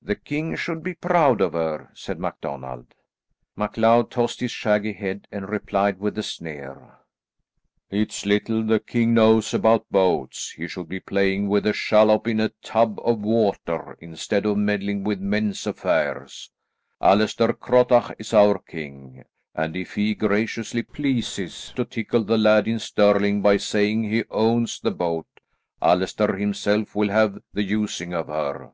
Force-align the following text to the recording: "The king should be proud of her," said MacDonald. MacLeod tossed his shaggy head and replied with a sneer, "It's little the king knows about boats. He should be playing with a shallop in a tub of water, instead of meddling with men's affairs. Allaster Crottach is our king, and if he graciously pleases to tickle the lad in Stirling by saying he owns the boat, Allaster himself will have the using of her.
"The 0.00 0.14
king 0.14 0.56
should 0.56 0.82
be 0.82 0.94
proud 0.94 1.42
of 1.42 1.52
her," 1.52 1.90
said 1.92 2.18
MacDonald. 2.18 2.94
MacLeod 3.54 4.10
tossed 4.10 4.40
his 4.40 4.50
shaggy 4.50 4.94
head 4.94 5.28
and 5.30 5.46
replied 5.46 5.98
with 6.00 6.16
a 6.16 6.22
sneer, 6.22 6.96
"It's 7.90 8.24
little 8.24 8.62
the 8.64 8.80
king 8.80 9.12
knows 9.12 9.52
about 9.52 9.90
boats. 9.90 10.52
He 10.52 10.66
should 10.66 10.88
be 10.88 11.00
playing 11.00 11.48
with 11.50 11.66
a 11.66 11.74
shallop 11.74 12.26
in 12.26 12.40
a 12.40 12.48
tub 12.62 12.98
of 13.04 13.18
water, 13.20 13.98
instead 14.00 14.46
of 14.46 14.56
meddling 14.56 15.04
with 15.04 15.20
men's 15.20 15.66
affairs. 15.66 16.50
Allaster 17.02 17.52
Crottach 17.52 18.14
is 18.18 18.32
our 18.32 18.58
king, 18.58 19.26
and 19.54 19.76
if 19.76 19.96
he 19.96 20.14
graciously 20.14 20.82
pleases 20.82 21.74
to 21.76 21.84
tickle 21.84 22.24
the 22.24 22.38
lad 22.38 22.66
in 22.66 22.78
Stirling 22.78 23.42
by 23.42 23.58
saying 23.58 24.04
he 24.04 24.24
owns 24.30 24.80
the 24.80 24.92
boat, 24.92 25.26
Allaster 25.82 26.38
himself 26.38 26.94
will 26.96 27.10
have 27.10 27.38
the 27.52 27.64
using 27.64 28.14
of 28.14 28.28
her. 28.28 28.72